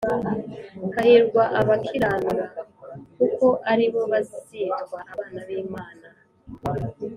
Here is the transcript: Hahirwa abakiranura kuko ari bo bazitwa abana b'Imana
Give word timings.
Hahirwa 0.95 1.43
abakiranura 1.59 2.45
kuko 3.17 3.47
ari 3.71 3.85
bo 3.91 4.01
bazitwa 4.11 4.77
abana 5.11 5.39
b'Imana 5.47 6.07